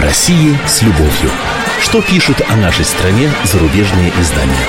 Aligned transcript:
О 0.00 0.02
России 0.02 0.56
с 0.66 0.80
любовью. 0.80 1.30
Что 1.82 2.00
пишут 2.00 2.40
о 2.48 2.56
нашей 2.56 2.86
стране 2.86 3.30
зарубежные 3.44 4.10
издания? 4.18 4.66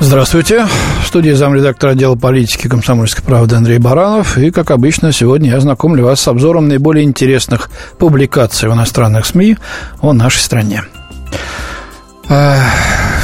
Здравствуйте. 0.00 0.66
В 1.02 1.06
студии 1.06 1.30
замредактора 1.30 1.92
отдела 1.92 2.14
политики 2.14 2.68
комсомольской 2.68 3.24
правды 3.24 3.56
Андрей 3.56 3.78
Баранов. 3.78 4.36
И, 4.36 4.50
как 4.50 4.70
обычно, 4.70 5.12
сегодня 5.12 5.50
я 5.50 5.60
знакомлю 5.60 6.04
вас 6.04 6.20
с 6.20 6.28
обзором 6.28 6.68
наиболее 6.68 7.04
интересных 7.04 7.70
публикаций 7.98 8.68
в 8.68 8.74
иностранных 8.74 9.24
СМИ 9.24 9.56
о 10.02 10.12
нашей 10.12 10.40
стране. 10.40 10.82
Э, 12.28 12.56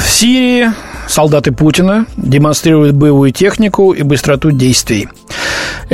в 0.03 0.09
Сирии 0.09 0.71
солдаты 1.07 1.53
Путина 1.53 2.07
демонстрируют 2.17 2.97
боевую 2.97 3.31
технику 3.33 3.93
и 3.93 4.03
быстроту 4.03 4.53
действий. 4.53 5.09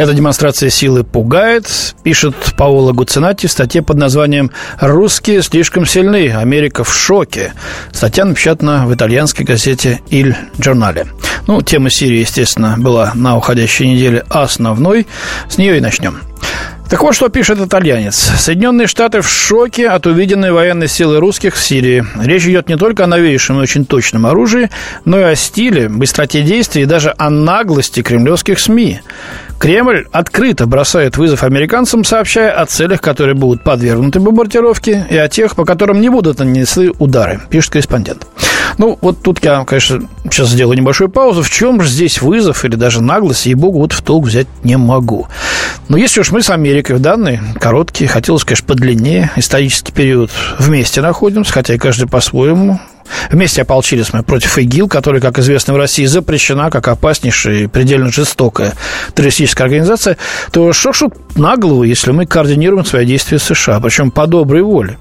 Эта 0.00 0.14
демонстрация 0.14 0.70
силы 0.70 1.04
пугает, 1.04 1.94
пишет 2.02 2.34
Паоло 2.56 2.92
Гуцинати 2.92 3.46
в 3.46 3.50
статье 3.50 3.82
под 3.82 3.98
названием 3.98 4.50
«Русские 4.80 5.42
слишком 5.42 5.84
сильны, 5.84 6.34
Америка 6.34 6.84
в 6.84 6.94
шоке». 6.94 7.52
Статья 7.92 8.24
напечатана 8.24 8.86
в 8.86 8.94
итальянской 8.94 9.44
газете 9.44 10.00
«Иль 10.08 10.34
Джорнале». 10.58 11.08
Ну, 11.46 11.60
тема 11.60 11.90
Сирии, 11.90 12.20
естественно, 12.20 12.76
была 12.78 13.12
на 13.14 13.36
уходящей 13.36 13.88
неделе 13.88 14.24
основной. 14.30 15.06
С 15.50 15.58
нее 15.58 15.76
и 15.76 15.80
начнем. 15.82 16.16
Так 16.88 17.02
вот, 17.02 17.14
что 17.14 17.28
пишет 17.28 17.60
итальянец. 17.60 18.16
Соединенные 18.16 18.86
Штаты 18.86 19.20
в 19.20 19.28
шоке 19.28 19.86
от 19.86 20.06
увиденной 20.06 20.50
военной 20.50 20.88
силы 20.88 21.20
русских 21.20 21.54
в 21.54 21.62
Сирии. 21.62 22.06
Речь 22.24 22.46
идет 22.46 22.70
не 22.70 22.78
только 22.78 23.04
о 23.04 23.06
новейшем 23.06 23.58
и 23.58 23.62
очень 23.62 23.84
точном 23.84 24.26
оружии, 24.26 24.70
но 25.04 25.20
и 25.20 25.24
о 25.24 25.36
стиле, 25.36 25.90
быстроте 25.90 26.40
действий 26.40 26.82
и 26.82 26.86
даже 26.86 27.14
о 27.18 27.28
наглости 27.28 28.02
кремлевских 28.02 28.58
СМИ. 28.58 29.02
Кремль 29.60 30.06
открыто 30.10 30.66
бросает 30.66 31.18
вызов 31.18 31.42
американцам, 31.42 32.02
сообщая 32.02 32.50
о 32.50 32.64
целях, 32.64 33.02
которые 33.02 33.34
будут 33.34 33.62
подвергнуты 33.62 34.18
бомбардировке, 34.18 35.06
и 35.10 35.18
о 35.18 35.28
тех, 35.28 35.54
по 35.54 35.66
которым 35.66 36.00
не 36.00 36.08
будут 36.08 36.38
нанесены 36.38 36.92
удары, 36.98 37.42
пишет 37.50 37.72
корреспондент. 37.72 38.26
Ну, 38.78 38.96
вот 39.02 39.22
тут 39.22 39.44
я, 39.44 39.62
конечно, 39.66 40.08
сейчас 40.24 40.48
сделаю 40.48 40.78
небольшую 40.78 41.10
паузу. 41.10 41.42
В 41.42 41.50
чем 41.50 41.82
же 41.82 41.90
здесь 41.90 42.22
вызов 42.22 42.64
или 42.64 42.74
даже 42.74 43.02
наглость, 43.02 43.44
ей-богу, 43.44 43.80
вот 43.80 43.92
в 43.92 44.00
толк 44.00 44.28
взять 44.28 44.46
не 44.64 44.78
могу. 44.78 45.28
Но 45.90 45.98
если 45.98 46.20
уж 46.20 46.30
мы 46.30 46.40
с 46.40 46.48
Америкой 46.48 46.96
в 46.96 47.00
данный 47.00 47.40
короткий, 47.60 48.06
хотелось, 48.06 48.44
конечно, 48.44 48.66
подлиннее 48.66 49.30
исторический 49.36 49.92
период 49.92 50.30
вместе 50.58 51.02
находимся, 51.02 51.52
хотя 51.52 51.74
и 51.74 51.78
каждый 51.78 52.08
по-своему, 52.08 52.80
Вместе 53.30 53.62
ополчились 53.62 54.12
мы 54.12 54.22
против 54.22 54.58
ИГИЛ, 54.58 54.88
которая, 54.88 55.20
как 55.20 55.38
известно, 55.38 55.74
в 55.74 55.76
России 55.76 56.04
запрещена 56.04 56.70
как 56.70 56.88
опаснейшая 56.88 57.64
и 57.64 57.66
предельно 57.66 58.10
жестокая 58.10 58.74
террористическая 59.14 59.66
организация, 59.66 60.16
то 60.52 60.72
что 60.72 60.92
ж 60.92 61.02
наглого, 61.36 61.84
если 61.84 62.10
мы 62.10 62.26
координируем 62.26 62.84
свои 62.84 63.06
действия 63.06 63.38
с 63.38 63.44
США, 63.44 63.80
причем 63.80 64.10
по 64.10 64.26
доброй 64.26 64.62
воле. 64.62 64.98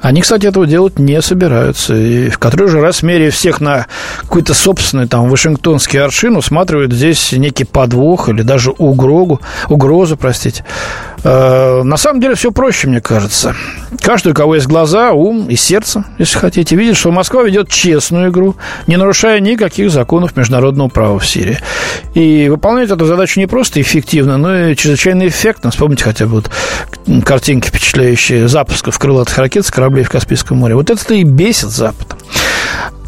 Они, 0.00 0.20
кстати, 0.20 0.46
этого 0.46 0.66
делать 0.66 0.98
не 0.98 1.20
собираются. 1.22 1.94
И 1.94 2.28
в 2.28 2.38
который 2.38 2.68
же 2.68 2.80
раз, 2.80 3.02
меряя 3.02 3.30
всех 3.30 3.60
на 3.62 3.86
какой-то 4.20 4.52
собственный 4.52 5.08
там 5.08 5.30
вашингтонский 5.30 5.98
аршин, 5.98 6.36
усматривают 6.36 6.92
здесь 6.92 7.32
некий 7.32 7.64
подвох 7.64 8.28
или 8.28 8.42
даже 8.42 8.70
угрозу, 8.70 9.40
угрозу, 9.68 10.16
простите. 10.16 10.64
Э, 11.24 11.82
на 11.82 11.96
самом 11.96 12.20
деле 12.20 12.34
все 12.34 12.52
проще, 12.52 12.86
мне 12.86 13.00
кажется. 13.00 13.56
Каждый, 14.00 14.32
у 14.32 14.34
кого 14.34 14.56
есть 14.56 14.66
глаза, 14.66 15.12
ум 15.12 15.48
и 15.48 15.56
сердце, 15.56 16.04
если 16.18 16.38
хотите, 16.38 16.76
видит, 16.76 16.96
что 16.96 17.10
Москва 17.10 17.42
ведет 17.42 17.68
честную 17.68 18.30
игру, 18.30 18.56
не 18.86 18.98
нарушая 18.98 19.40
никаких 19.40 19.90
законов 19.90 20.36
международного 20.36 20.88
права 20.88 21.18
в 21.18 21.26
Сирии. 21.26 21.58
И 22.12 22.48
выполняет 22.50 22.90
эту 22.90 23.06
задачу 23.06 23.40
не 23.40 23.46
просто 23.46 23.80
эффективно, 23.80 24.36
но 24.36 24.68
и 24.68 24.76
чрезвычайно 24.76 25.26
эффектно. 25.26 25.70
Вспомните 25.70 26.04
хотя 26.04 26.26
бы 26.26 26.42
вот 26.42 26.50
картинки 27.24 27.68
впечатляющие 27.68 28.46
запусков 28.46 28.98
крылатых 28.98 29.38
ракет 29.38 29.64
с 29.64 29.70
кораблей 29.70 30.04
в 30.04 30.10
Каспийском 30.10 30.58
море. 30.58 30.74
Вот 30.74 30.90
это-то 30.90 31.14
и 31.14 31.24
бесит 31.24 31.70
Запад. 31.70 32.03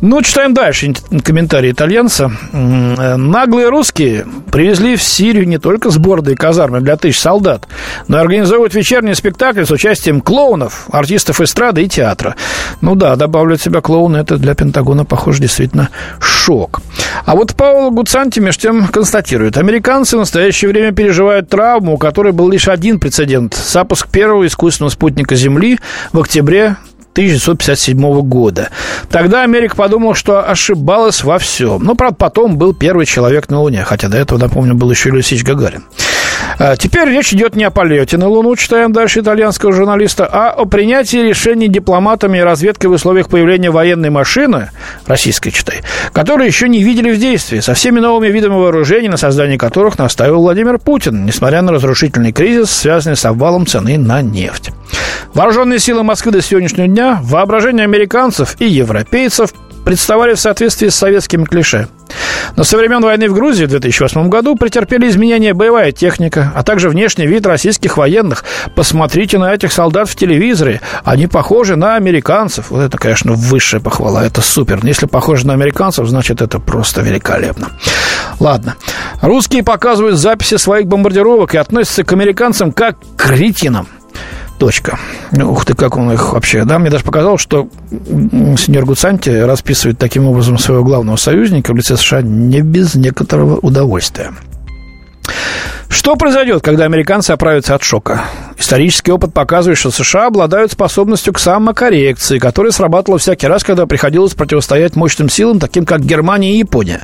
Ну, 0.02 0.20
читаем 0.20 0.52
дальше 0.52 0.92
комментарий 1.24 1.72
итальянца. 1.72 2.30
Наглые 2.52 3.70
русские 3.70 4.26
привезли 4.52 4.94
в 4.94 5.02
Сирию 5.02 5.48
не 5.48 5.58
только 5.58 5.88
сборные 5.90 6.36
казармы 6.36 6.80
для 6.80 6.96
тысяч 6.96 7.18
солдат, 7.18 7.66
но 8.06 8.18
и 8.18 8.20
организовывают 8.20 8.74
вечерние 8.74 9.14
спектакли 9.14 9.64
с 9.64 9.70
участием 9.70 10.20
клоунов, 10.20 10.86
артистов 10.92 11.40
эстрады 11.40 11.82
и 11.82 11.88
театра. 11.88 12.36
Ну 12.82 12.94
да, 12.94 13.16
добавлю 13.16 13.54
от 13.54 13.60
себя 13.62 13.80
клоуны, 13.80 14.18
это 14.18 14.36
для 14.36 14.54
Пентагона, 14.54 15.06
похоже, 15.06 15.40
действительно 15.40 15.88
шок. 16.20 16.82
А 17.24 17.34
вот 17.34 17.54
Пауло 17.54 17.90
Гуцанти 17.90 18.38
между 18.38 18.62
тем 18.62 18.88
констатирует, 18.88 19.56
американцы 19.56 20.16
в 20.16 20.20
настоящее 20.20 20.70
время 20.70 20.92
переживают 20.92 21.48
травму, 21.48 21.94
у 21.94 21.98
которой 21.98 22.32
был 22.32 22.50
лишь 22.50 22.68
один 22.68 23.00
прецедент– 23.00 23.54
запуск 23.66 24.08
первого 24.08 24.46
искусственного 24.46 24.90
спутника 24.90 25.36
Земли 25.36 25.78
в 26.12 26.20
октябре 26.20 26.76
1957 27.16 28.20
года. 28.28 28.68
Тогда 29.10 29.42
Америка 29.42 29.74
подумала, 29.74 30.14
что 30.14 30.46
ошибалась 30.46 31.24
во 31.24 31.38
всем. 31.38 31.82
Но, 31.82 31.94
правда, 31.94 32.16
потом 32.16 32.58
был 32.58 32.74
первый 32.74 33.06
человек 33.06 33.48
на 33.48 33.62
Луне, 33.62 33.84
хотя 33.84 34.08
до 34.08 34.18
этого, 34.18 34.38
напомню, 34.38 34.74
был 34.74 34.90
еще 34.90 35.08
Люсич 35.08 35.42
Гагарин. 35.42 35.84
А, 36.58 36.76
теперь 36.76 37.08
речь 37.08 37.32
идет 37.32 37.56
не 37.56 37.64
о 37.64 37.70
полете 37.70 38.16
на 38.16 38.28
Луну, 38.28 38.56
читаем 38.56 38.92
дальше 38.92 39.20
итальянского 39.20 39.72
журналиста, 39.72 40.26
а 40.30 40.50
о 40.50 40.64
принятии 40.64 41.18
решений 41.18 41.68
дипломатами 41.68 42.38
и 42.38 42.40
разведкой 42.40 42.90
в 42.90 42.94
условиях 42.94 43.28
появления 43.28 43.70
военной 43.70 44.10
машины, 44.10 44.70
российской, 45.06 45.50
читай, 45.50 45.82
которые 46.12 46.46
еще 46.46 46.68
не 46.68 46.82
видели 46.82 47.10
в 47.10 47.18
действии, 47.18 47.60
со 47.60 47.74
всеми 47.74 48.00
новыми 48.00 48.28
видами 48.28 48.54
вооружений, 48.54 49.08
на 49.08 49.16
создание 49.16 49.58
которых 49.58 49.98
наставил 49.98 50.40
Владимир 50.40 50.78
Путин, 50.78 51.24
несмотря 51.26 51.62
на 51.62 51.72
разрушительный 51.72 52.32
кризис, 52.32 52.70
связанный 52.70 53.16
с 53.16 53.24
обвалом 53.24 53.66
цены 53.66 53.98
на 53.98 54.22
нефть. 54.22 54.70
Вооруженные 55.34 55.78
силы 55.78 56.02
Москвы 56.02 56.32
до 56.32 56.40
сегодняшнего 56.40 56.88
дня, 56.88 57.18
воображение 57.22 57.84
американцев 57.84 58.56
и 58.58 58.66
европейцев 58.66 59.52
представали 59.84 60.34
в 60.34 60.40
соответствии 60.40 60.88
с 60.88 60.96
советскими 60.96 61.44
клише. 61.44 61.88
Но 62.56 62.64
со 62.64 62.76
времен 62.78 63.02
войны 63.02 63.28
в 63.28 63.34
Грузии 63.34 63.64
в 63.64 63.68
2008 63.68 64.28
году 64.28 64.56
претерпели 64.56 65.08
изменения 65.08 65.52
боевая 65.54 65.92
техника, 65.92 66.52
а 66.54 66.62
также 66.62 66.88
внешний 66.88 67.26
вид 67.26 67.46
российских 67.46 67.96
военных. 67.96 68.44
Посмотрите 68.74 69.38
на 69.38 69.52
этих 69.52 69.72
солдат 69.72 70.08
в 70.08 70.16
телевизоре. 70.16 70.80
Они 71.04 71.26
похожи 71.26 71.76
на 71.76 71.96
американцев. 71.96 72.70
Вот 72.70 72.80
это, 72.80 72.96
конечно, 72.98 73.32
высшая 73.32 73.80
похвала. 73.80 74.24
Это 74.24 74.40
супер. 74.40 74.80
Если 74.84 75.06
похожи 75.06 75.46
на 75.46 75.52
американцев, 75.52 76.06
значит, 76.06 76.40
это 76.40 76.58
просто 76.58 77.02
великолепно. 77.02 77.70
Ладно. 78.40 78.76
Русские 79.20 79.62
показывают 79.62 80.16
записи 80.16 80.56
своих 80.56 80.86
бомбардировок 80.86 81.54
и 81.54 81.58
относятся 81.58 82.04
к 82.04 82.12
американцам 82.12 82.72
как 82.72 82.98
к 83.16 83.28
кретинам. 83.28 83.88
Точка. 84.58 84.98
Ух 85.32 85.64
ты, 85.66 85.74
как 85.74 85.96
он 85.96 86.12
их 86.12 86.32
вообще. 86.32 86.64
Да, 86.64 86.78
мне 86.78 86.88
даже 86.88 87.04
показалось, 87.04 87.42
что 87.42 87.68
сеньор 87.90 88.86
Гуцанти 88.86 89.28
расписывает 89.28 89.98
таким 89.98 90.26
образом 90.26 90.58
своего 90.58 90.82
главного 90.82 91.16
союзника 91.16 91.72
в 91.72 91.76
лице 91.76 91.96
США 91.96 92.22
не 92.22 92.62
без 92.62 92.94
некоторого 92.94 93.58
удовольствия. 93.58 94.32
Что 95.88 96.16
произойдет, 96.16 96.62
когда 96.62 96.84
американцы 96.84 97.32
оправятся 97.32 97.74
от 97.74 97.82
шока? 97.82 98.22
Исторический 98.58 99.12
опыт 99.12 99.34
показывает, 99.34 99.78
что 99.78 99.90
США 99.90 100.26
обладают 100.26 100.72
способностью 100.72 101.32
к 101.32 101.38
самокоррекции, 101.38 102.38
которая 102.38 102.72
срабатывала 102.72 103.18
всякий 103.18 103.46
раз, 103.46 103.62
когда 103.64 103.86
приходилось 103.86 104.34
противостоять 104.34 104.96
мощным 104.96 105.28
силам, 105.28 105.60
таким 105.60 105.84
как 105.84 106.00
Германия 106.00 106.54
и 106.54 106.58
Япония. 106.58 107.02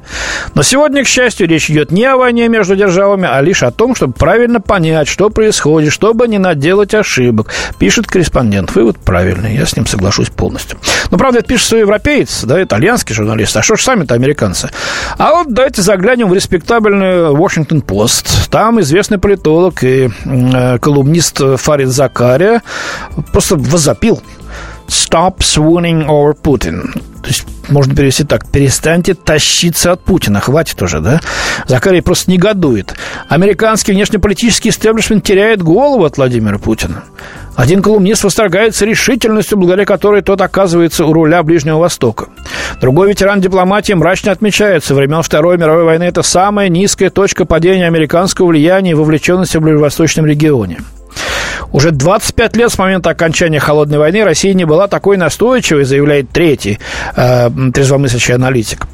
Но 0.55 0.63
сегодня, 0.63 1.05
к 1.05 1.07
счастью, 1.07 1.49
речь 1.49 1.71
идет 1.71 1.91
не 1.91 2.05
о 2.05 2.17
войне 2.17 2.49
между 2.49 2.75
державами, 2.75 3.29
а 3.31 3.41
лишь 3.43 3.63
о 3.63 3.71
том, 3.71 3.95
чтобы 3.95 4.15
правильно 4.15 4.61
понять, 4.61 5.09
что 5.09 5.29
происходит, 5.29 5.93
чтобы 5.93 6.27
не 6.27 6.39
наделать 6.39 6.95
ошибок, 6.95 7.53
пишет 7.79 8.07
корреспондент. 8.07 8.75
Вывод 8.75 8.99
правильный, 8.99 9.55
я 9.55 9.67
с 9.67 9.77
ним 9.77 9.87
соглашусь 9.87 10.31
полностью. 10.31 10.79
Но, 11.11 11.19
правда, 11.19 11.41
это 11.41 11.49
пишет 11.49 11.73
европеец, 11.73 12.45
да, 12.45 12.63
итальянский 12.63 13.15
журналист, 13.15 13.57
а 13.57 13.63
что 13.63 13.77
ж 13.77 13.83
сами-то 13.83 14.15
американцы? 14.15 14.71
А 15.19 15.33
вот 15.33 15.53
давайте 15.53 15.83
заглянем 15.83 16.29
в 16.29 16.35
респектабельную 16.35 17.35
Washington 17.35 17.85
Post. 17.85 18.49
Там 18.51 18.81
известный 18.81 19.19
политолог 19.19 19.85
и 19.85 20.09
э, 20.25 20.79
колумнист 20.79 21.42
Фарид 21.57 21.89
Закария 21.89 22.63
просто 23.33 23.57
возопил 23.57 24.23
«Stop 24.89 25.39
swooning 25.39 26.07
over 26.07 26.35
Putin». 26.41 26.93
То 27.23 27.29
есть 27.29 27.45
можно 27.69 27.95
перевести 27.95 28.25
так. 28.25 28.47
Перестаньте 28.49 29.15
тащиться 29.15 29.93
от 29.93 30.01
Путина. 30.01 30.41
Хватит 30.41 30.83
уже, 30.83 31.01
да? 31.01 31.21
Закарий 31.67 32.03
просто 32.03 32.31
негодует. 32.31 32.95
Американский 33.29 33.93
внешнеполитический 33.93 34.71
истеблишмент 34.71 35.25
теряет 35.25 35.63
голову 35.63 36.05
от 36.05 36.17
Владимира 36.17 36.59
Путина. 36.59 37.05
Один 37.55 37.83
колумнист 37.83 38.25
восторгается 38.25 38.85
решительностью, 38.85 39.59
благодаря 39.59 39.85
которой 39.85 40.23
тот 40.23 40.41
оказывается 40.41 41.05
у 41.05 41.13
руля 41.13 41.43
Ближнего 41.43 41.79
Востока. 41.79 42.27
Другой 42.81 43.11
ветеран 43.11 43.41
дипломатии 43.41 43.93
мрачно 43.93 44.33
отмечает, 44.33 44.85
со 44.85 44.95
времен 44.95 45.23
Второй 45.23 45.59
мировой 45.59 45.85
войны 45.85 46.05
это 46.05 46.23
самая 46.23 46.69
низкая 46.69 47.11
точка 47.11 47.45
падения 47.45 47.87
американского 47.87 48.47
влияния 48.47 48.93
и 48.93 48.95
вовлеченности 48.95 49.59
в 49.59 49.61
ближневосточном 49.61 50.27
регионе. 50.27 50.81
Уже 51.73 51.91
25 51.91 52.57
лет 52.57 52.71
с 52.71 52.79
момента 52.79 53.11
окончания 53.11 53.59
Холодной 53.59 53.99
войны 53.99 54.25
Россия 54.25 54.55
не 54.55 54.65
была 54.65 54.89
такой 54.89 55.17
настойчивой, 55.17 55.85
заявляет 55.85 56.31
третий 56.31 56.79
э, 57.17 57.51
трезвомыслящий 57.73 58.35
аналитик. 58.35 58.87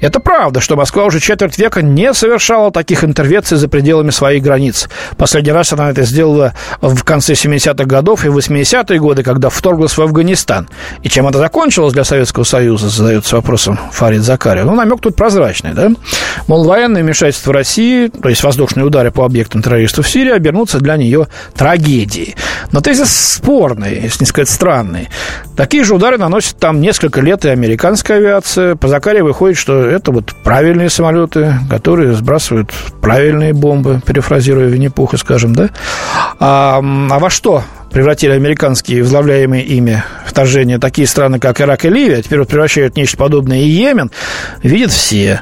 Это 0.00 0.20
правда, 0.20 0.60
что 0.60 0.76
Москва 0.76 1.04
уже 1.04 1.20
четверть 1.20 1.58
века 1.58 1.82
не 1.82 2.12
совершала 2.12 2.70
таких 2.70 3.02
интервенций 3.04 3.56
за 3.56 3.68
пределами 3.68 4.10
своих 4.10 4.42
границ. 4.42 4.88
Последний 5.16 5.52
раз 5.52 5.72
она 5.72 5.90
это 5.90 6.02
сделала 6.02 6.52
в 6.82 7.02
конце 7.02 7.32
70-х 7.32 7.84
годов 7.84 8.24
и 8.24 8.28
80-е 8.28 8.98
годы, 8.98 9.22
когда 9.22 9.48
вторглась 9.48 9.96
в 9.96 10.02
Афганистан. 10.02 10.68
И 11.02 11.08
чем 11.08 11.26
это 11.26 11.38
закончилось 11.38 11.92
для 11.92 12.04
Советского 12.04 12.44
Союза, 12.44 12.88
задается 12.88 13.36
вопросом 13.36 13.78
Фарид 13.92 14.22
Закария. 14.22 14.64
Ну, 14.64 14.74
намек 14.74 15.00
тут 15.00 15.16
прозрачный, 15.16 15.72
да? 15.72 15.90
Мол, 16.46 16.64
военное 16.64 17.02
вмешательство 17.02 17.52
России, 17.52 18.08
то 18.08 18.28
есть 18.28 18.42
воздушные 18.42 18.84
удары 18.84 19.10
по 19.10 19.24
объектам 19.24 19.62
террористов 19.62 20.06
в 20.06 20.10
Сирии, 20.10 20.32
обернутся 20.32 20.78
для 20.78 20.96
нее 20.96 21.28
трагедией. 21.54 22.15
Но 22.72 22.80
тезис 22.80 23.10
спорный, 23.10 24.00
если 24.00 24.24
не 24.24 24.26
сказать 24.26 24.48
странный. 24.48 25.08
Такие 25.56 25.84
же 25.84 25.94
удары 25.94 26.18
наносят 26.18 26.58
там 26.58 26.80
несколько 26.80 27.20
лет 27.20 27.44
и 27.44 27.48
американская 27.48 28.18
авиация. 28.18 28.76
По 28.76 28.88
Закаре 28.88 29.22
выходит, 29.22 29.56
что 29.58 29.84
это 29.84 30.10
вот 30.12 30.34
правильные 30.44 30.90
самолеты, 30.90 31.54
которые 31.70 32.14
сбрасывают 32.14 32.72
правильные 33.00 33.52
бомбы, 33.52 34.00
перефразируя 34.04 34.66
Винни-Пуха, 34.66 35.16
скажем, 35.16 35.54
да? 35.54 35.70
А, 36.38 36.78
а 36.78 37.18
во 37.18 37.30
что 37.30 37.62
превратили 37.96 38.32
американские 38.32 39.02
возглавляемые 39.02 39.64
ими 39.64 40.04
вторжения 40.26 40.78
такие 40.78 41.06
страны, 41.06 41.38
как 41.38 41.62
Ирак 41.62 41.86
и 41.86 41.88
Ливия, 41.88 42.20
теперь 42.20 42.40
вот 42.40 42.48
превращают 42.48 42.92
в 42.92 42.96
нечто 42.98 43.16
подобное 43.16 43.60
и 43.60 43.68
Йемен, 43.68 44.10
видят 44.62 44.90
все. 44.90 45.40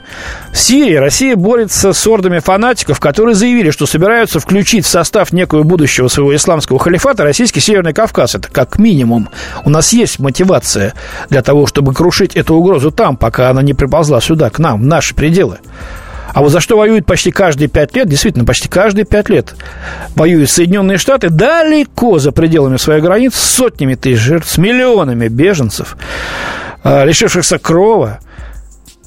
В 0.53 0.56
Сирии 0.56 0.95
Россия 0.95 1.35
борется 1.35 1.93
с 1.93 2.06
ордами 2.06 2.39
фанатиков, 2.39 3.01
которые 3.01 3.35
заявили, 3.35 3.71
что 3.71 3.87
собираются 3.87 4.39
включить 4.39 4.85
в 4.85 4.89
состав 4.89 5.33
некого 5.33 5.65
будущего 5.65 6.06
своего 6.06 6.37
исламского 6.37 6.79
халифата 6.79 7.25
российский 7.25 7.59
Северный 7.59 7.93
Кавказ. 7.93 8.37
Это 8.37 8.49
как 8.49 8.79
минимум. 8.79 9.31
У 9.65 9.71
нас 9.71 9.93
есть 9.93 10.21
мотивация 10.21 10.95
для 11.31 11.43
того, 11.43 11.67
чтобы 11.67 11.93
крушить 11.93 12.37
эту 12.37 12.55
угрозу 12.55 12.93
там, 12.93 13.17
пока 13.17 13.50
она 13.50 13.62
не 13.62 13.75
приползла 13.75 14.21
сюда, 14.21 14.49
к 14.50 14.61
нам, 14.61 14.81
в 14.81 14.87
наши 14.87 15.17
пределы. 15.17 15.59
А 16.35 16.41
вот 16.41 16.51
за 16.51 16.61
что 16.61 16.77
воюют 16.77 17.07
почти 17.07 17.31
каждые 17.31 17.69
пять 17.69 17.95
лет, 17.95 18.09
действительно, 18.09 18.45
почти 18.45 18.69
каждые 18.69 19.05
пять 19.05 19.29
лет 19.29 19.55
воюют 20.17 20.51
Соединенные 20.51 20.99
Штаты 20.99 21.31
далеко 21.31 22.19
за 22.19 22.33
пределами 22.33 22.77
своих 22.77 23.05
границ, 23.05 23.37
с 23.37 23.41
сотнями 23.41 23.95
тысяч 23.95 24.21
жертв, 24.21 24.51
с 24.51 24.59
миллионами 24.59 25.29
беженцев, 25.29 25.97
а, 26.83 27.05
лишившихся 27.05 27.61
крова, 27.61 28.19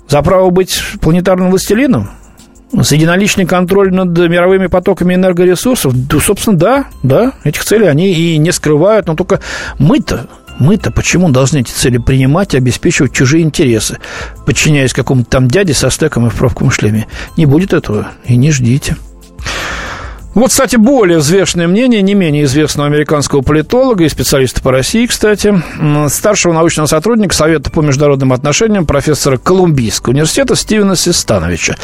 за 0.07 0.21
право 0.21 0.49
быть 0.51 0.81
планетарным 1.01 1.49
властелином, 1.49 2.11
с 2.71 2.93
единоличный 2.93 3.45
контроль 3.45 3.93
над 3.93 4.17
мировыми 4.17 4.67
потоками 4.67 5.13
энергоресурсов, 5.15 6.07
да, 6.07 6.19
собственно, 6.21 6.57
да, 6.57 6.85
да, 7.03 7.33
этих 7.43 7.65
целей 7.65 7.87
они 7.87 8.13
и 8.13 8.37
не 8.37 8.53
скрывают, 8.53 9.07
но 9.07 9.15
только 9.15 9.41
мы-то 9.79 10.27
мы-то 10.59 10.91
почему 10.91 11.29
должны 11.29 11.59
эти 11.59 11.71
цели 11.71 11.97
принимать 11.97 12.53
и 12.53 12.57
обеспечивать 12.57 13.13
чужие 13.13 13.43
интересы, 13.43 13.97
подчиняясь 14.45 14.93
какому-то 14.93 15.29
там 15.29 15.47
дяде 15.47 15.73
со 15.73 15.89
стеком 15.89 16.27
и 16.27 16.29
в 16.29 16.35
пробковом 16.35 16.71
шлеме? 16.71 17.07
Не 17.35 17.45
будет 17.45 17.73
этого 17.73 18.07
и 18.25 18.35
не 18.35 18.51
ждите. 18.51 18.97
Вот, 20.33 20.51
кстати, 20.51 20.75
более 20.75 21.17
взвешенное 21.17 21.67
мнение 21.67 22.03
не 22.03 22.13
менее 22.13 22.43
известного 22.43 22.87
американского 22.87 23.41
политолога 23.41 24.03
и 24.03 24.09
специалиста 24.09 24.61
по 24.61 24.71
России, 24.71 25.07
кстати, 25.07 25.63
старшего 26.09 26.53
научного 26.53 26.85
сотрудника 26.85 27.33
Совета 27.33 27.71
по 27.71 27.81
международным 27.81 28.31
отношениям 28.31 28.85
профессора 28.85 29.37
Колумбийского 29.37 30.13
университета 30.13 30.55
Стивена 30.55 30.95
Систановича. 30.95 31.75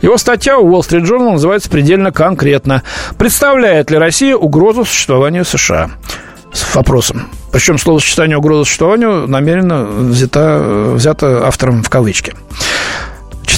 Его 0.00 0.16
статья 0.16 0.56
у 0.58 0.70
Wall 0.70 0.80
Street 0.80 1.02
Journal 1.02 1.32
называется 1.32 1.68
предельно 1.68 2.10
конкретно 2.10 2.82
«Представляет 3.18 3.90
ли 3.90 3.98
Россия 3.98 4.34
угрозу 4.36 4.86
существованию 4.86 5.44
США?» 5.44 5.90
с 6.50 6.74
вопросом. 6.74 7.28
Причем 7.52 7.78
словосочетание 7.78 8.36
угроза 8.36 8.64
существованию 8.64 9.26
намеренно 9.26 9.84
взято, 9.84 10.92
взято 10.94 11.46
автором 11.46 11.82
в 11.82 11.88
кавычки. 11.88 12.34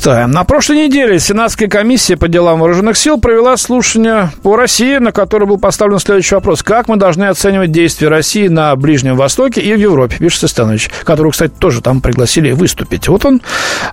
Читаем. 0.00 0.30
На 0.30 0.44
прошлой 0.44 0.86
неделе 0.86 1.18
Сенатская 1.18 1.68
комиссия 1.68 2.16
по 2.16 2.26
делам 2.26 2.60
вооруженных 2.60 2.96
сил 2.96 3.20
провела 3.20 3.58
слушание 3.58 4.30
по 4.42 4.56
России, 4.56 4.96
на 4.96 5.12
которое 5.12 5.44
был 5.44 5.58
поставлен 5.58 5.98
следующий 5.98 6.36
вопрос. 6.36 6.62
Как 6.62 6.88
мы 6.88 6.96
должны 6.96 7.24
оценивать 7.24 7.70
действия 7.70 8.08
России 8.08 8.48
на 8.48 8.74
Ближнем 8.76 9.14
Востоке 9.18 9.60
и 9.60 9.74
в 9.74 9.78
Европе, 9.78 10.16
пишет 10.16 10.48
Станович, 10.48 10.88
которого, 11.04 11.32
кстати, 11.32 11.52
тоже 11.52 11.82
там 11.82 12.00
пригласили 12.00 12.52
выступить. 12.52 13.08
Вот 13.08 13.26
он 13.26 13.42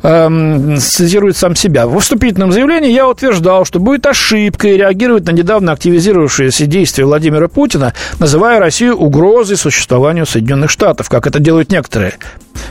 эм, 0.03 0.77
цитирует 0.77 1.35
сам 1.35 1.57
себя. 1.57 1.87
В 1.87 1.99
вступительном 1.99 2.53
заявлении 2.53 2.93
я 2.93 3.05
утверждал, 3.05 3.65
что 3.65 3.81
будет 3.81 4.05
ошибкой 4.05 4.77
реагировать 4.77 5.25
на 5.25 5.31
недавно 5.31 5.73
активизировавшиеся 5.73 6.67
действия 6.67 7.03
Владимира 7.03 7.49
Путина, 7.49 7.93
называя 8.17 8.61
Россию 8.61 8.95
угрозой 8.95 9.57
существованию 9.57 10.25
Соединенных 10.25 10.71
Штатов, 10.71 11.09
как 11.09 11.27
это 11.27 11.39
делают 11.39 11.69
некоторые, 11.69 12.13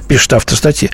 пишет 0.09 0.33
автор 0.33 0.57
статьи. 0.57 0.89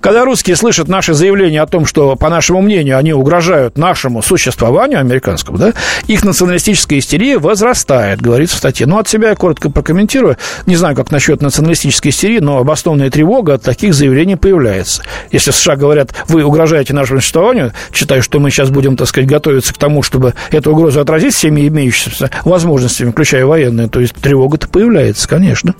Когда 0.00 0.24
русские 0.24 0.54
слышат 0.54 0.88
наши 0.88 1.12
заявления 1.12 1.60
о 1.62 1.66
том, 1.66 1.84
что, 1.84 2.14
по 2.14 2.28
нашему 2.28 2.60
мнению, 2.60 2.98
они 2.98 3.12
угрожают 3.12 3.76
нашему 3.76 4.22
существованию 4.22 5.00
американскому, 5.00 5.58
да, 5.58 5.72
их 6.06 6.24
националистическая 6.24 6.98
истерия 6.98 7.38
возрастает, 7.38 8.20
говорится 8.20 8.56
в 8.56 8.58
статье. 8.58 8.86
Ну, 8.86 8.98
от 8.98 9.08
себя 9.08 9.30
я 9.30 9.34
коротко 9.34 9.70
прокомментирую. 9.70 10.36
Не 10.66 10.76
знаю, 10.76 10.94
как 10.94 11.10
насчет 11.10 11.42
националистической 11.42 12.10
истерии, 12.10 12.38
но 12.38 12.58
обоснованная 12.58 13.10
тревога 13.10 13.54
от 13.54 13.62
таких 13.62 13.92
заявлений 13.92 14.36
появляется. 14.36 15.02
Если 15.32 15.50
США 15.50 15.76
говорят, 15.76 16.14
вы 16.28 16.44
угрожаете 16.44 16.94
нашему 16.94 17.20
существованию, 17.20 17.72
считаю, 17.92 18.22
что 18.22 18.38
мы 18.38 18.50
сейчас 18.50 18.70
будем, 18.70 18.96
так 18.96 19.08
сказать, 19.08 19.28
готовиться 19.28 19.74
к 19.74 19.78
тому, 19.78 20.02
чтобы 20.02 20.34
эту 20.50 20.72
угрозу 20.72 21.00
отразить 21.00 21.34
всеми 21.34 21.66
имеющимися 21.66 22.30
возможностями, 22.44 23.10
включая 23.10 23.44
военные, 23.44 23.88
то 23.88 24.00
есть 24.00 24.14
тревога-то 24.14 24.68
появляется, 24.68 25.28
конечно. 25.28 25.74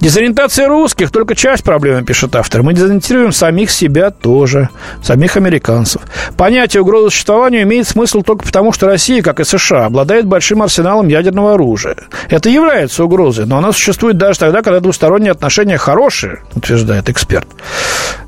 Дезориентация 0.00 0.68
русских– 0.68 1.10
только 1.12 1.34
часть 1.34 1.64
проблемы, 1.64 2.04
пишет 2.04 2.36
автор. 2.36 2.62
Мы 2.62 2.72
дезориентируем 2.72 3.27
самих 3.32 3.70
себя 3.70 4.10
тоже, 4.10 4.68
самих 5.02 5.36
американцев. 5.36 6.02
Понятие 6.36 6.82
угрозы 6.82 7.10
существованию 7.10 7.62
имеет 7.62 7.86
смысл 7.86 8.22
только 8.22 8.44
потому, 8.44 8.72
что 8.72 8.86
Россия, 8.86 9.22
как 9.22 9.40
и 9.40 9.44
США, 9.44 9.86
обладает 9.86 10.26
большим 10.26 10.62
арсеналом 10.62 11.08
ядерного 11.08 11.54
оружия. 11.54 11.96
Это 12.28 12.48
является 12.48 13.04
угрозой, 13.04 13.46
но 13.46 13.58
она 13.58 13.72
существует 13.72 14.16
даже 14.16 14.38
тогда, 14.38 14.62
когда 14.62 14.80
двусторонние 14.80 15.32
отношения 15.32 15.78
хорошие, 15.78 16.42
утверждает 16.54 17.08
эксперт. 17.08 17.48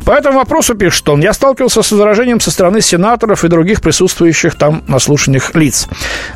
По 0.05 0.13
этому 0.13 0.39
вопросу, 0.39 0.75
пишет 0.75 1.09
он, 1.09 1.21
я 1.21 1.33
сталкивался 1.33 1.83
с 1.83 1.93
возражением 1.93 2.41
со 2.41 2.51
стороны 2.51 2.81
сенаторов 2.81 3.45
и 3.45 3.49
других 3.49 3.83
присутствующих 3.83 4.55
там 4.55 4.83
на 4.89 4.99
слушаниях 4.99 5.55
лиц. 5.55 5.89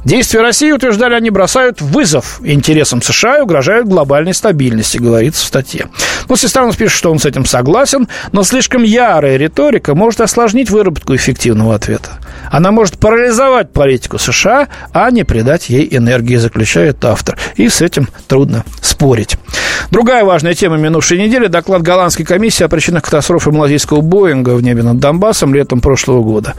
Действия 0.04 0.42
России, 0.42 0.70
утверждали 0.70 1.14
они, 1.14 1.30
бросают 1.30 1.80
вызов 1.80 2.40
интересам 2.42 3.02
США 3.02 3.38
и 3.38 3.40
угрожают 3.40 3.88
глобальной 3.88 4.34
стабильности, 4.34 4.98
говорится 4.98 5.44
в 5.44 5.48
статье. 5.48 5.88
Ну, 6.28 6.36
Сестранов 6.36 6.76
пишет, 6.76 6.96
что 6.96 7.10
он 7.10 7.18
с 7.18 7.26
этим 7.26 7.46
согласен, 7.46 8.08
но 8.32 8.42
слишком 8.54 8.84
ярая 8.84 9.36
риторика 9.36 9.96
может 9.96 10.20
осложнить 10.20 10.70
выработку 10.70 11.16
эффективного 11.16 11.74
ответа. 11.74 12.20
Она 12.52 12.70
может 12.70 13.00
парализовать 13.00 13.72
политику 13.72 14.16
США, 14.18 14.68
а 14.92 15.10
не 15.10 15.24
придать 15.24 15.70
ей 15.70 15.88
энергии, 15.90 16.36
заключает 16.36 17.04
автор. 17.04 17.36
И 17.56 17.68
с 17.68 17.82
этим 17.82 18.06
трудно 18.28 18.64
спорить. 18.80 19.36
Другая 19.90 20.24
важная 20.24 20.54
тема 20.54 20.76
минувшей 20.76 21.18
недели– 21.18 21.46
доклад 21.48 21.82
голландской 21.82 22.24
комиссии 22.24 22.62
о 22.62 22.68
причинах 22.68 23.02
катастрофы 23.02 23.50
малазийского 23.50 24.02
Боинга 24.02 24.50
в 24.50 24.62
небе 24.62 24.84
над 24.84 25.00
Донбассом 25.00 25.52
летом 25.52 25.80
прошлого 25.80 26.22
года. 26.22 26.54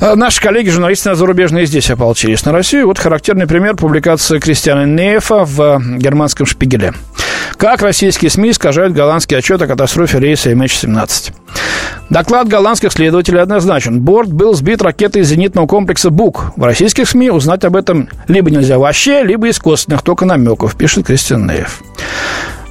А 0.00 0.14
наши 0.14 0.40
коллеги, 0.40 0.70
журналисты 0.70 1.14
зарубежные, 1.14 1.66
здесь 1.66 1.90
ополчились 1.90 2.44
на 2.44 2.52
Россию. 2.52 2.86
Вот 2.86 2.98
характерный 2.98 3.48
пример 3.48 3.74
публикации 3.74 4.38
Кристиана 4.38 4.86
Нейфа 4.86 5.44
в 5.44 5.82
германском 5.98 6.46
«Шпигеле». 6.46 6.92
Как 7.56 7.82
российские 7.82 8.30
СМИ 8.30 8.50
искажают 8.50 8.92
голландский 8.92 9.36
отчет 9.36 9.60
о 9.60 9.66
катастрофе 9.66 10.20
рейса 10.20 10.52
MH17. 10.52 11.32
Доклад 12.10 12.46
голландских 12.46 12.92
следователей 12.92 13.40
однозначен. 13.40 14.00
Борт 14.00 14.32
был 14.32 14.54
сбит 14.54 14.80
ракетой 14.82 15.24
зенитного 15.24 15.66
комплекса 15.66 16.10
«Бук». 16.10 16.52
В 16.54 16.62
российских 16.62 17.08
СМИ 17.08 17.30
узнать 17.30 17.64
об 17.64 17.74
этом 17.74 18.08
либо 18.28 18.50
нельзя 18.52 18.78
вообще, 18.78 19.24
либо 19.24 19.48
из 19.48 19.58
косвенных 19.58 20.02
только 20.02 20.24
намеков, 20.24 20.76
пишет 20.76 21.06
Кристиан 21.06 21.46
Неев. 21.46 21.82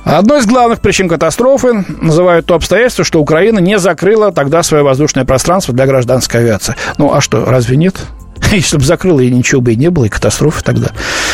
Одной 0.07 0.39
из 0.39 0.45
главных 0.45 0.79
причин 0.79 1.09
катастрофы 1.09 1.83
называют 2.01 2.45
то 2.45 2.55
обстоятельство, 2.55 3.03
что 3.03 3.19
Украина 3.19 3.59
не 3.59 3.77
закрыла 3.77 4.31
тогда 4.31 4.63
свое 4.63 4.81
воздушное 4.81 5.25
пространство 5.25 5.73
для 5.73 5.85
гражданской 5.85 6.39
авиации. 6.39 6.75
Ну, 6.97 7.13
а 7.13 7.19
что, 7.19 7.43
разве 7.43 7.75
нет? 7.75 7.95
Если 8.51 8.77
бы 8.77 8.83
закрыла, 8.83 9.19
и 9.19 9.29
ничего 9.29 9.61
бы 9.61 9.73
и 9.73 9.75
не 9.75 9.89
было, 9.89 10.05
и 10.05 10.09
катастрофы 10.09 10.63
тогда. 10.63 10.91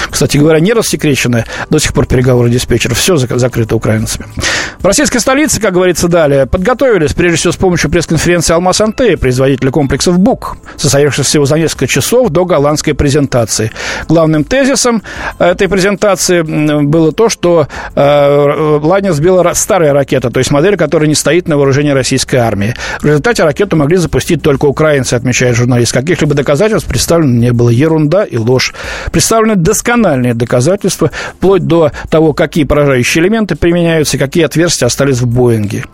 Кстати 0.10 0.38
говоря, 0.38 0.60
не 0.60 0.74
рассекреченные 0.74 1.46
до 1.70 1.80
сих 1.80 1.94
пор 1.94 2.06
переговоры 2.06 2.50
диспетчеров. 2.50 2.98
Все 2.98 3.18
закрыто 3.18 3.76
украинцами. 3.76 4.26
В 4.80 4.86
российской 4.86 5.20
столице, 5.20 5.62
как 5.62 5.74
говорится 5.74 6.08
далее, 6.08 6.46
подготовились, 6.46 7.14
прежде 7.14 7.38
всего, 7.38 7.54
с 7.54 7.56
помощью 7.56 7.90
пресс-конференции 7.90 8.54
«Алмаз 8.54 8.82
Анте», 8.82 9.18
производителя 9.18 9.72
комплексов 9.72 10.20
«БУК», 10.20 10.58
состоявшегося 10.76 11.30
всего 11.30 11.46
за 11.46 11.58
несколько 11.58 11.88
часов 11.88 12.30
до 12.30 12.46
голландской 12.46 12.94
презентации. 12.94 13.72
Главным 14.08 14.44
тезисом 14.44 15.02
этой 15.40 15.70
презентации 15.70 16.42
было 16.42 17.12
то, 17.12 17.30
что 17.30 17.68
э, 17.96 18.80
лайнер 18.84 19.14
сбила 19.14 19.52
старая 19.54 19.94
ракета, 19.94 20.30
то 20.30 20.40
есть 20.40 20.52
модель, 20.52 20.78
которая 20.78 21.08
не 21.08 21.16
стоит 21.16 21.48
на 21.48 21.58
вооружении 21.58 21.92
российской 21.92 22.38
армии. 22.38 22.76
В 23.02 23.06
результате 23.06 23.44
ракету 23.44 23.76
могли 23.76 23.98
запустить 23.98 24.42
только 24.42 24.66
украинцы, 24.66 25.14
отмечает 25.14 25.56
журналист. 25.56 25.94
Каких-либо 25.94 26.34
доказательств 26.34 26.88
представлено 26.94 27.40
не 27.40 27.52
было. 27.52 27.70
Ерунда 27.70 28.24
и 28.24 28.38
ложь. 28.38 28.74
Представлены 29.12 29.56
досконально 29.56 30.14
феноменальные 30.14 30.34
доказательства, 30.34 31.12
вплоть 31.38 31.66
до 31.66 31.92
того, 32.10 32.34
какие 32.34 32.64
поражающие 32.64 33.24
элементы 33.24 33.56
применяются 33.56 34.18
какие 34.18 34.46
отверстия 34.46 34.88
остались 34.88 35.20
в 35.22 35.28
Боинге. 35.28 35.86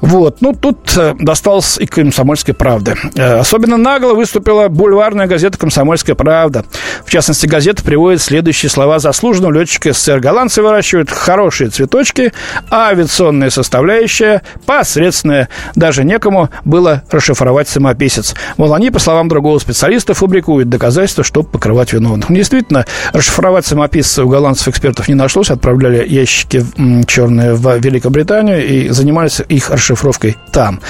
Вот, 0.00 0.40
ну 0.40 0.52
тут 0.52 0.96
э, 0.96 1.14
досталось 1.18 1.78
и 1.78 1.86
«Комсомольской 1.86 2.54
правды». 2.54 2.96
Э, 3.14 3.38
особенно 3.38 3.76
нагло 3.76 4.14
выступила 4.14 4.68
бульварная 4.68 5.26
газета 5.26 5.56
«Комсомольская 5.58 6.14
правда». 6.14 6.64
В 7.04 7.10
частности, 7.10 7.46
газета 7.46 7.82
приводит 7.82 8.20
следующие 8.20 8.68
слова 8.68 8.98
заслуженного 8.98 9.52
летчика 9.52 9.92
СССР. 9.92 10.20
Голландцы 10.20 10.62
выращивают 10.62 11.10
хорошие 11.10 11.70
цветочки, 11.70 12.32
а 12.70 12.88
авиационная 12.88 13.50
составляющая 13.50 14.42
посредственная. 14.66 15.48
Даже 15.74 16.04
некому 16.04 16.50
было 16.64 17.02
расшифровать 17.10 17.68
самописец. 17.68 18.34
Мол, 18.58 18.74
они, 18.74 18.90
по 18.90 18.98
словам 18.98 19.28
другого 19.28 19.58
специалиста, 19.58 20.14
фабрикуют 20.14 20.68
доказательства, 20.68 21.24
чтобы 21.24 21.48
покрывать 21.48 21.92
виновных. 21.92 22.28
Ну, 22.28 22.36
действительно, 22.36 22.84
расшифровать 23.12 23.64
самописца 23.64 24.24
у 24.24 24.28
голландцев 24.28 24.68
экспертов 24.68 25.08
не 25.08 25.14
нашлось. 25.14 25.50
Отправляли 25.50 26.06
ящики 26.06 26.64
черные 27.06 27.54
в 27.54 27.78
Великобританию 27.78 28.66
и 28.66 28.88
занимались 28.90 29.40
их 29.48 29.70
расшифровкой 29.70 29.85
расшифровкой 29.86 30.36
там. 30.52 30.80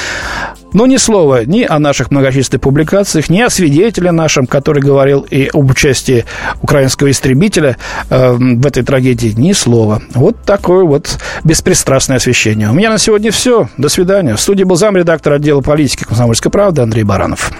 Но 0.72 0.86
ни 0.86 0.96
слова 0.96 1.44
ни 1.44 1.62
о 1.62 1.78
наших 1.78 2.10
многочисленных 2.10 2.60
публикациях, 2.60 3.30
ни 3.30 3.40
о 3.40 3.50
свидетеле 3.50 4.10
нашем, 4.12 4.46
который 4.46 4.82
говорил 4.82 5.20
и 5.20 5.48
об 5.52 5.70
участии 5.70 6.26
украинского 6.60 7.10
истребителя 7.10 7.76
э, 8.10 8.32
в 8.32 8.66
этой 8.66 8.82
трагедии, 8.82 9.32
ни 9.36 9.52
слова. 9.52 10.02
Вот 10.14 10.42
такое 10.42 10.84
вот 10.84 11.18
беспристрастное 11.44 12.18
освещение. 12.18 12.68
У 12.68 12.74
меня 12.74 12.90
на 12.90 12.98
сегодня 12.98 13.30
все. 13.30 13.68
До 13.78 13.88
свидания. 13.88 14.34
В 14.36 14.40
студии 14.40 14.64
был 14.64 14.76
замредактор 14.76 15.34
отдела 15.34 15.60
политики 15.60 16.04
«Комсомольской 16.04 16.50
правды» 16.50 16.82
Андрей 16.82 17.04
Баранов. 17.04 17.50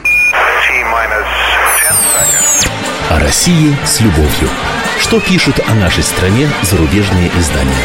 О 3.08 3.20
России 3.20 3.74
с 3.86 4.00
любовью. 4.00 4.50
Что 4.98 5.20
пишут 5.20 5.60
о 5.66 5.74
нашей 5.74 6.02
стране 6.02 6.48
зарубежные 6.62 7.30
издания? 7.38 7.84